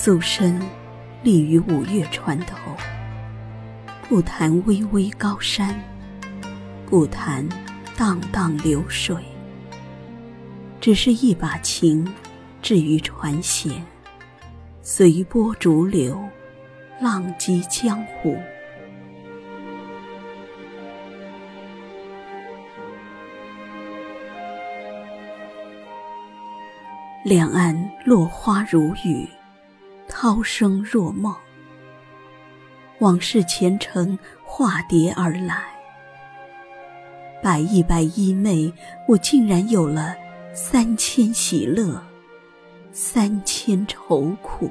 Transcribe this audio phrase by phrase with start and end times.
[0.00, 0.62] 素身
[1.24, 2.56] 立于五岳船头，
[4.08, 5.76] 不谈巍巍高山，
[6.86, 7.44] 不谈
[7.96, 9.16] 荡荡流水，
[10.80, 12.06] 只是一把琴，
[12.62, 13.72] 置于船舷，
[14.82, 16.16] 随波逐流，
[17.00, 18.38] 浪迹江湖。
[27.24, 29.28] 两岸落花如雨，
[30.20, 31.32] 涛声若梦。
[32.98, 35.62] 往事前尘化蝶而来，
[37.40, 38.72] 百亿百亿妹，
[39.06, 40.16] 我竟然有了
[40.52, 42.04] 三千喜乐，
[42.90, 44.68] 三千愁苦。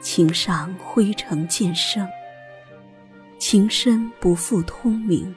[0.00, 2.04] 情上灰尘渐生，
[3.38, 5.32] 情深不复通明。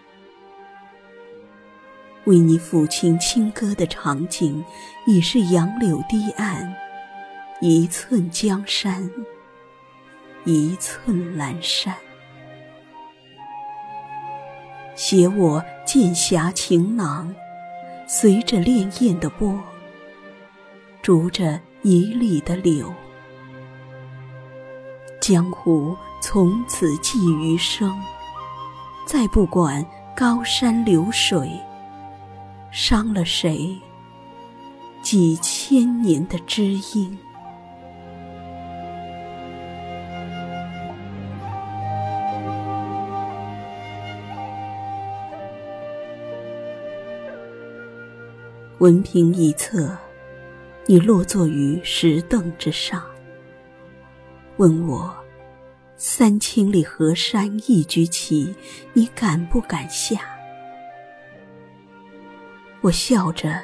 [2.26, 4.64] 为你抚琴轻歌的场景，
[5.06, 6.74] 已是杨柳堤岸，
[7.60, 9.10] 一寸江山，
[10.46, 11.94] 一寸阑珊。
[14.96, 17.34] 携我剑侠情囊，
[18.08, 19.60] 随着潋滟的波，
[21.02, 22.94] 逐着旖旎的流，
[25.20, 27.92] 江湖从此寄余生，
[29.06, 31.50] 再不管高山流水。
[32.74, 33.80] 伤了谁？
[35.04, 36.64] 几千年的知
[36.96, 37.16] 音。
[48.80, 49.96] 文凭一册，
[50.88, 53.04] 你落座于石凳之上，
[54.58, 55.16] 问我
[55.96, 58.56] 三千里河山一举起，
[58.94, 60.33] 你敢不敢下？
[62.84, 63.58] 我笑着，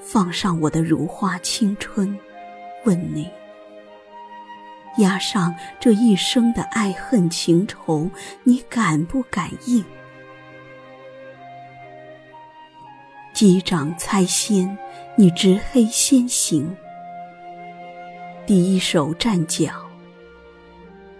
[0.00, 2.18] 放上我的如花青春，
[2.82, 3.28] 问你：
[4.96, 8.08] 押上这一生的爱恨情仇，
[8.42, 9.84] 你敢不敢应？
[13.34, 14.78] 击掌猜先，
[15.14, 16.74] 你执黑先行。
[18.46, 19.74] 第一手站脚，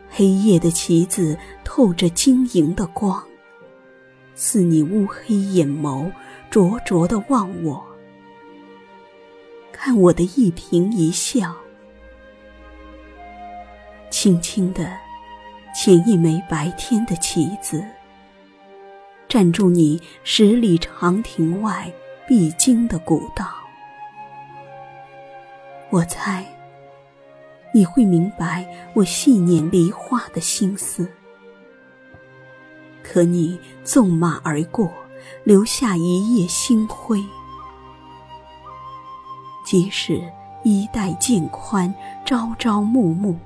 [0.09, 3.23] 黑夜的棋子透着晶莹的光，
[4.35, 6.11] 似你乌黑眼眸。
[6.53, 7.83] 灼灼的望我，
[9.73, 11.57] 看我的一颦一笑，
[14.11, 14.93] 轻轻的
[15.75, 17.83] 衔一枚白天的棋子，
[19.27, 21.91] 站住你十里长亭外
[22.29, 23.51] 必经的古道。
[25.89, 26.45] 我猜
[27.73, 31.11] 你会明白我细念梨花的心思，
[33.03, 34.93] 可你纵马而过。
[35.45, 37.25] 留下一夜星辉，
[39.65, 40.23] 即使
[40.63, 41.93] 衣带渐宽，
[42.25, 43.37] 朝朝暮暮，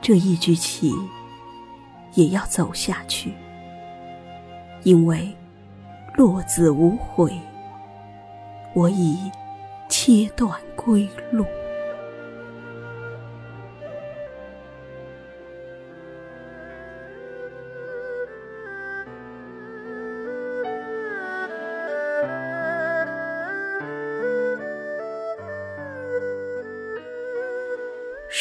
[0.00, 0.94] 这一局棋
[2.14, 3.32] 也要走下去，
[4.82, 5.32] 因为
[6.14, 7.38] 落子无悔，
[8.74, 9.30] 我已
[9.88, 11.44] 切断归路。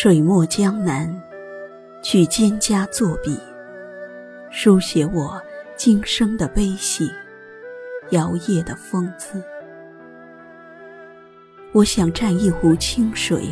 [0.02, 1.14] 水墨江南，
[2.02, 3.38] 取蒹葭作笔，
[4.50, 5.42] 书写我
[5.76, 7.12] 今生的悲喜，
[8.12, 9.44] 摇曳的风姿。
[11.74, 13.44] 我想蘸一壶清水，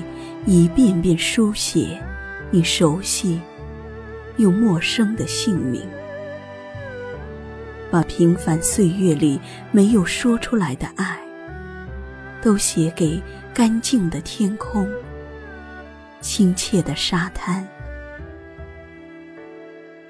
[0.45, 2.01] 一遍遍书写
[2.49, 3.41] 你熟悉
[4.37, 5.81] 又陌生的姓名，
[7.91, 9.37] 把平凡岁月里
[9.69, 11.19] 没有说出来的爱，
[12.41, 13.21] 都写给
[13.53, 14.89] 干净的天空。
[16.29, 17.65] 亲切的沙滩，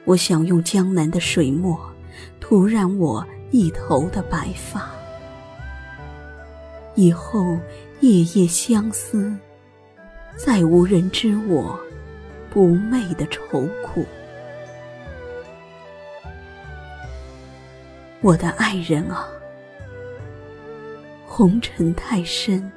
[0.03, 1.79] 我想用江南的水墨
[2.39, 4.89] 涂染我一头的白发。
[6.95, 7.59] 以后
[7.99, 9.31] 夜夜相思，
[10.35, 11.79] 再无人知我
[12.49, 14.03] 不寐的愁苦。
[18.21, 19.29] 我的爱人啊，
[21.27, 22.69] 红尘太深，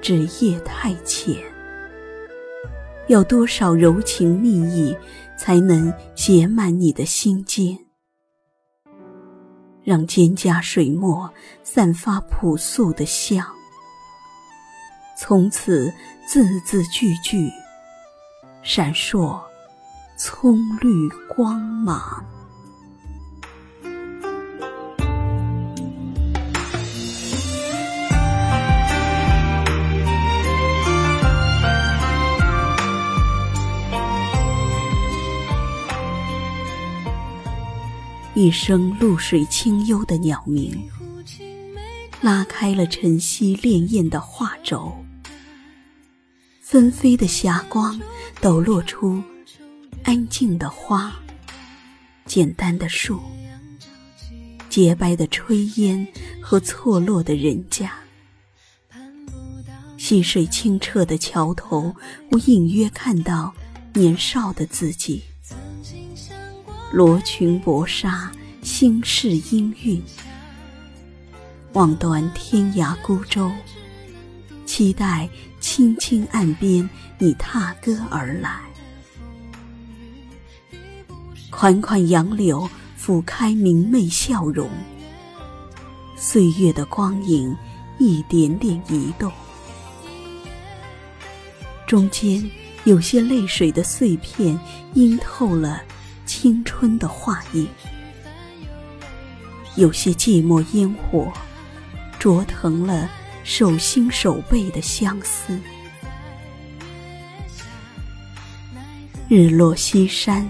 [0.00, 1.36] 纸页太浅。
[3.10, 4.96] 要多少柔情蜜意，
[5.36, 7.76] 才能写满你的心间？
[9.82, 11.28] 让蒹葭水墨
[11.64, 13.44] 散发朴素的香，
[15.18, 15.92] 从此
[16.24, 17.50] 字字句句
[18.62, 19.40] 闪烁
[20.16, 22.24] 葱绿光芒。
[38.40, 40.88] 一声露水清幽的鸟鸣，
[42.22, 44.96] 拉开了晨曦潋滟的画轴。
[46.62, 48.00] 纷飞的霞光
[48.40, 49.22] 抖落出
[50.04, 51.12] 安静的花，
[52.24, 53.20] 简单的树，
[54.70, 56.08] 洁白的炊烟
[56.40, 57.92] 和错落的人家。
[59.98, 61.94] 溪水清澈的桥头，
[62.30, 63.52] 我隐约看到
[63.92, 65.24] 年少的自己。
[66.92, 68.32] 罗裙薄纱，
[68.62, 70.00] 心事氤氲。
[71.72, 73.48] 望断天涯孤舟，
[74.66, 75.28] 期待
[75.60, 78.60] 青青岸边你踏歌而来。
[81.48, 82.68] 款款杨柳
[83.00, 84.68] 抚开明媚笑容，
[86.16, 87.56] 岁月的光影
[88.00, 89.30] 一点点移动，
[91.86, 92.50] 中间
[92.82, 94.58] 有些泪水的碎片
[94.94, 95.80] 映透了。
[96.32, 97.66] 青春的画意，
[99.74, 101.28] 有些寂寞烟火，
[102.20, 103.10] 灼疼了
[103.42, 105.58] 手心手背的相思。
[109.28, 110.48] 日落西山，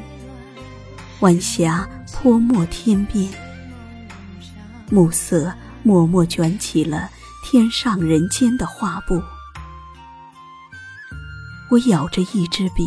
[1.21, 3.27] 晚霞泼墨天边，
[4.91, 5.51] 暮色
[5.83, 7.09] 默默卷起了
[7.43, 9.19] 天上人间的画布。
[11.71, 12.87] 我咬着一支笔，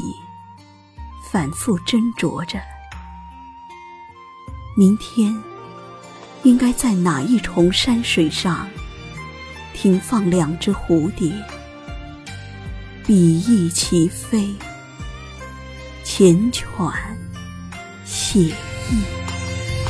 [1.32, 2.62] 反复斟酌着。
[4.76, 5.38] 明天，
[6.42, 8.68] 应该在哪一重山水上
[9.72, 11.32] 停放两只蝴蝶，
[13.06, 14.52] 比翼齐飞，
[16.04, 16.92] 缱绻
[18.04, 18.54] 写意。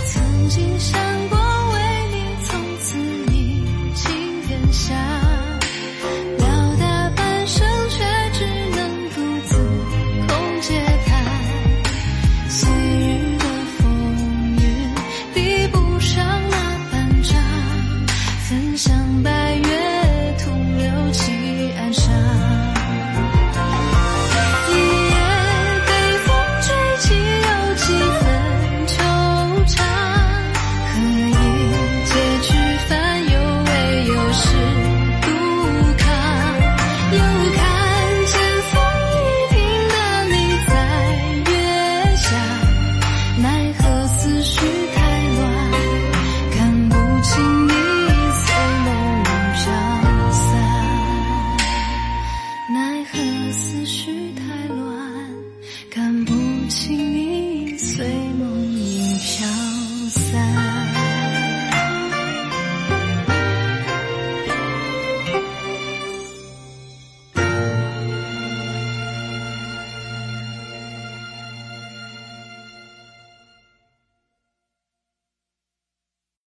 [0.05, 0.99] 曾经想
[1.29, 1.37] 过
[1.71, 1.79] 为
[2.11, 2.97] 你从此
[3.31, 3.65] 逆
[3.95, 4.93] 行天下